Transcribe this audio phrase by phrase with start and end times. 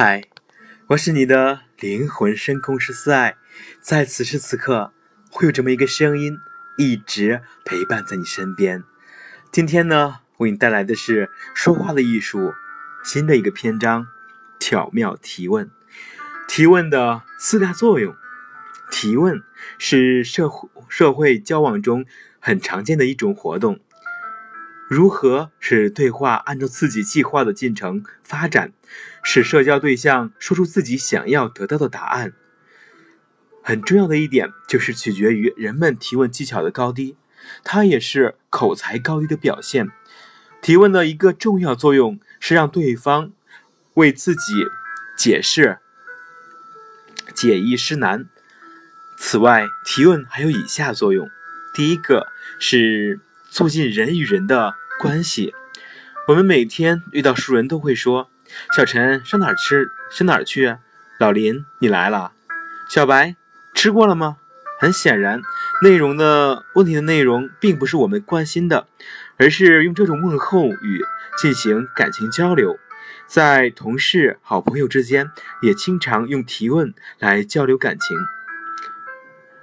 [0.00, 0.22] 嗨，
[0.90, 3.34] 我是你的灵魂深空师四爱，
[3.80, 4.92] 在此时此刻，
[5.28, 6.36] 会有这么一个声音
[6.76, 8.84] 一直陪伴在你身边。
[9.50, 12.52] 今天呢，为你带来的是说话的艺术，
[13.02, 14.06] 新的一个篇章——
[14.60, 15.68] 巧妙提问。
[16.46, 18.14] 提问的四大作用：
[18.92, 19.42] 提问
[19.78, 22.04] 是社会社会交往中
[22.38, 23.80] 很常见的一种活动。
[24.88, 28.72] 如何使对话按照自己计划的进程发展，
[29.22, 32.32] 使社交对象说出自己想要得到的答案？
[33.62, 37.18] 很重要的一点就是取决于人们提问技巧的高低，
[37.62, 39.90] 它也是口才高低的表现。
[40.62, 43.32] 提问的一个重要作用是让对方
[43.92, 44.40] 为自己
[45.18, 45.80] 解释、
[47.34, 48.26] 解易释难。
[49.18, 51.28] 此外，提问还有以下作用：
[51.74, 53.20] 第一个是。
[53.50, 55.54] 促进人与人的关系。
[56.26, 58.30] 我们每天遇到熟人都会说
[58.76, 59.88] ：“小陈上哪儿吃？
[60.10, 60.76] 上哪儿去？”
[61.18, 62.32] 老林你来了。
[62.88, 63.34] 小白
[63.74, 64.36] 吃过了吗？
[64.80, 65.42] 很显然，
[65.82, 68.86] 内容的问题的内容并不是我们关心的，
[69.36, 71.02] 而是用这种问候语
[71.36, 72.78] 进行感情交流。
[73.26, 75.30] 在同事、好朋友之间，
[75.62, 78.16] 也经常用提问来交流感情。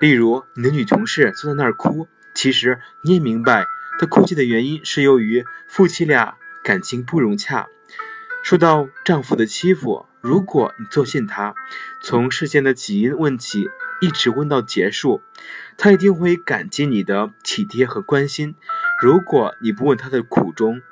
[0.00, 2.08] 例如，你的女同事坐在那儿哭。
[2.34, 3.66] 其实你也明白，
[4.02, 7.68] 她哭泣的原因是由于夫妻俩感情不融洽，
[8.42, 10.06] 受到丈夫的欺负。
[10.20, 11.54] 如果你坐信她，
[12.02, 13.68] 从事件的起因问起，
[14.00, 15.22] 一直问到结束，
[15.78, 18.56] 她一定会感激你的体贴和关心。
[19.00, 20.82] 如果你不问她的苦衷，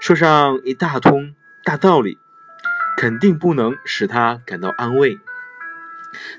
[0.00, 2.18] 说上一大通大道理，
[2.96, 5.20] 肯定不能使她感到安慰。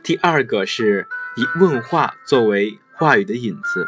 [0.03, 3.87] 第二个是以问话作为话语的引子。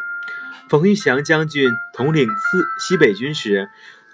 [0.70, 3.72] 冯玉祥将军统领四西北军时，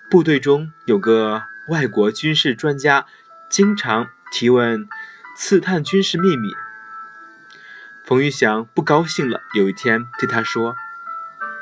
[0.09, 3.05] 部队中有个外国军事专家，
[3.49, 4.87] 经常提问
[5.35, 6.53] 刺探军事秘密。
[8.05, 10.77] 冯玉祥不高兴了，有一天对他说：“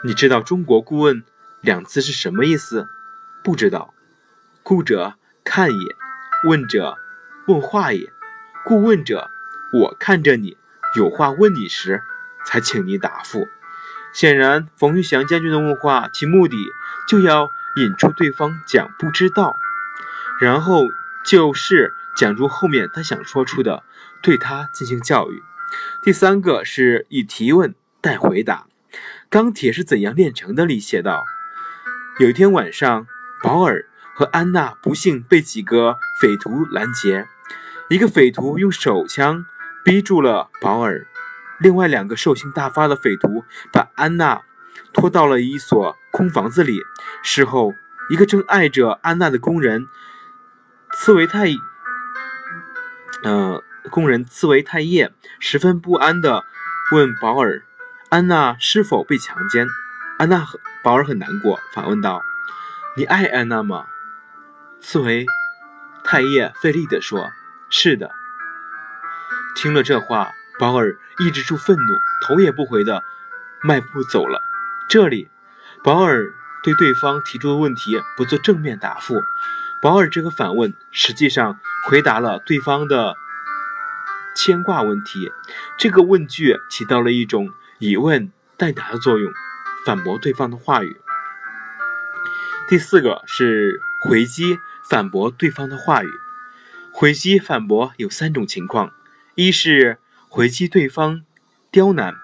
[0.05, 1.23] 你知道中国顾问
[1.59, 2.87] 两字是什么意思
[3.43, 3.95] ？”“不知道。
[4.61, 5.95] ”“顾者看也，
[6.47, 6.99] 问者
[7.47, 8.13] 问话也。
[8.63, 9.31] 顾问者，
[9.73, 10.55] 我看着你，
[10.95, 12.03] 有话问你时，
[12.45, 13.47] 才请你答复。”
[14.13, 16.55] 显然，冯玉祥将军的问话，其目的
[17.07, 19.55] 就要引出对方讲不知道，
[20.39, 20.83] 然后
[21.25, 23.83] 就是讲出后面他想说出的，
[24.21, 25.41] 对他进行教育。
[26.03, 28.67] 第三个是以提问带回答。
[29.29, 31.23] 《钢铁是怎样炼成的》里写道：
[32.19, 33.07] 有一天晚上，
[33.41, 37.25] 保尔和安娜不幸被几个匪徒拦截，
[37.89, 39.43] 一个匪徒用手枪
[39.83, 41.07] 逼住了保尔。
[41.63, 44.41] 另外两个兽性大发的匪徒把安娜
[44.91, 46.81] 拖到了一所空房子里。
[47.23, 47.73] 事后，
[48.09, 49.87] 一个正爱着安娜的工人
[50.91, 51.47] 茨维泰，
[53.23, 56.43] 呃，工人茨维泰叶十分不安地
[56.91, 57.63] 问保尔
[58.11, 59.65] ：“安娜是否被强奸？”
[60.19, 62.21] 安娜和保尔很难过，反问道
[62.97, 63.85] ：“你爱安娜吗？”
[64.81, 65.25] 茨维
[66.03, 67.31] 泰叶费力地说
[67.71, 68.11] ：“是的。”
[69.55, 70.33] 听了这话。
[70.59, 73.03] 保尔抑制住愤怒，头也不回地
[73.63, 74.41] 迈步走了。
[74.87, 75.29] 这里，
[75.83, 79.15] 保尔对对方提出的问题不做正面答复。
[79.81, 83.15] 保尔这个反问实际上回答了对方的
[84.35, 85.31] 牵挂问题。
[85.77, 89.33] 这个问句起到了一种以问代答的作用，
[89.85, 91.01] 反驳对方的话语。
[92.69, 94.59] 第四个是回击
[94.89, 96.09] 反驳对方的话语。
[96.91, 98.93] 回击反驳有三种情况：
[99.35, 99.97] 一是。
[100.35, 101.23] 回击对方
[101.69, 102.15] 刁难，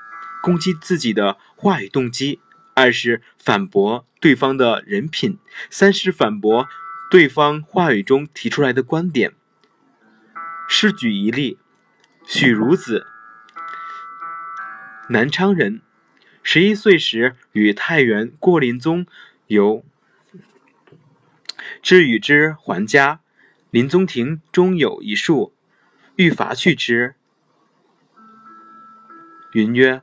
[0.41, 2.39] 攻击自己的话语动机；
[2.73, 5.33] 二是反驳对方的人品；
[5.69, 6.67] 三是反驳
[7.11, 9.33] 对方话语中提出来的观点。
[10.67, 11.59] 试举一例：
[12.25, 13.05] 许孺子，
[15.09, 15.83] 南昌人，
[16.41, 19.05] 十一岁时与太原郭林宗
[19.45, 19.85] 游，
[21.83, 23.19] 至与之还家。
[23.69, 25.53] 林宗庭中有一树，
[26.15, 27.13] 欲伐去之。
[29.51, 29.99] 云曰：“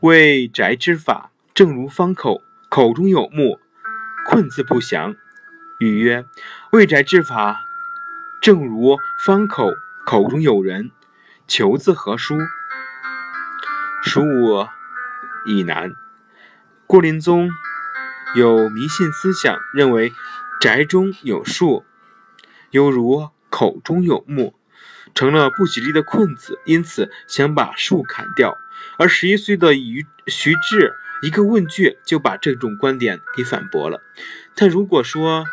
[0.00, 3.58] 为宅之法，正如方口，口中有木，
[4.26, 5.16] 困字不详。”
[5.80, 6.26] 语曰
[6.72, 7.62] ：“为宅之法，
[8.42, 9.70] 正如方口，
[10.04, 10.90] 口中有人，
[11.48, 12.36] 求字何书？”
[14.04, 14.68] 属我
[15.46, 15.92] 以难。
[16.86, 17.48] 郭林宗
[18.36, 20.12] 有迷信思想，认为
[20.60, 21.86] 宅中有树，
[22.70, 24.54] 犹如口中有木。
[25.14, 28.58] 成了不吉利的困字，因此想把树砍掉。
[28.98, 34.00] 而十一岁的于徐志一个问句就把这种观点给反驳了。
[34.56, 35.44] 他如果说，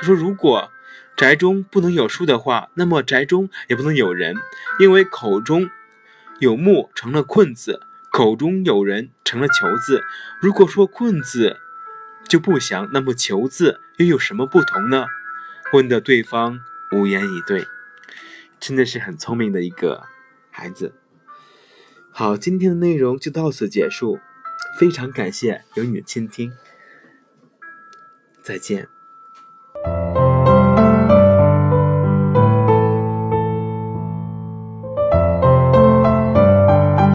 [0.00, 0.72] 他说如果
[1.16, 4.34] 宅中不能有树的话，那么宅中也不能有人，
[4.80, 5.70] 因为口中
[6.40, 7.80] 有木成了困字，
[8.10, 10.02] 口中有人成了求字。
[10.40, 11.58] 如果说困字
[12.26, 15.06] 就不祥，那么求字又有什么不同呢？
[15.72, 16.60] 问的对方
[16.92, 17.66] 无言以对，
[18.66, 20.06] 真的是很聪明的一个
[20.50, 20.94] 孩子。
[22.10, 24.18] 好，今天的内容就到此结束，
[24.80, 26.50] 非常感谢有你的倾听，
[28.42, 28.88] 再见。